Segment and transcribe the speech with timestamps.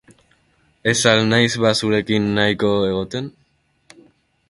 [0.91, 3.33] Ez al naiz, ba, zurekin nahiko egoten?